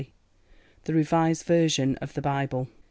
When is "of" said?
1.97-2.15